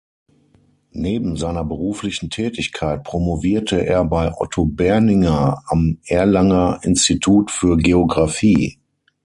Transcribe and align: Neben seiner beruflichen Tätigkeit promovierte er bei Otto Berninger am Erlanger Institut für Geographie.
Neben 0.95 1.35
seiner 1.37 1.63
beruflichen 1.63 2.31
Tätigkeit 2.31 3.03
promovierte 3.03 3.85
er 3.85 4.03
bei 4.03 4.33
Otto 4.35 4.65
Berninger 4.65 5.61
am 5.67 5.99
Erlanger 6.07 6.79
Institut 6.81 7.51
für 7.51 7.77
Geographie. 7.77 8.79